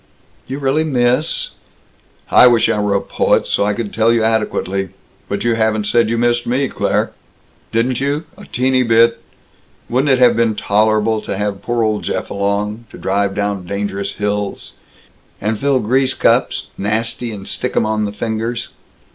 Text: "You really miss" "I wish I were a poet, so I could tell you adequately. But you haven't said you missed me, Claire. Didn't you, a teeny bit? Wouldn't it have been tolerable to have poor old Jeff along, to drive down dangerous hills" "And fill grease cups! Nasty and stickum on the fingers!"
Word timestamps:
"You 0.47 0.57
really 0.57 0.83
miss" 0.83 1.51
"I 2.31 2.47
wish 2.47 2.69
I 2.69 2.79
were 2.79 2.95
a 2.95 3.01
poet, 3.01 3.45
so 3.45 3.65
I 3.65 3.75
could 3.75 3.93
tell 3.93 4.11
you 4.11 4.23
adequately. 4.23 4.89
But 5.29 5.43
you 5.43 5.53
haven't 5.53 5.85
said 5.85 6.09
you 6.09 6.17
missed 6.17 6.47
me, 6.47 6.67
Claire. 6.69 7.11
Didn't 7.71 8.01
you, 8.01 8.23
a 8.35 8.45
teeny 8.45 8.81
bit? 8.81 9.21
Wouldn't 9.89 10.09
it 10.09 10.17
have 10.17 10.35
been 10.35 10.55
tolerable 10.55 11.21
to 11.21 11.37
have 11.37 11.61
poor 11.61 11.83
old 11.83 12.01
Jeff 12.03 12.31
along, 12.31 12.85
to 12.89 12.97
drive 12.97 13.35
down 13.35 13.67
dangerous 13.67 14.13
hills" 14.13 14.71
"And 15.39 15.59
fill 15.59 15.79
grease 15.79 16.15
cups! 16.15 16.69
Nasty 16.79 17.29
and 17.31 17.45
stickum 17.47 17.85
on 17.85 18.05
the 18.05 18.11
fingers!" 18.11 18.69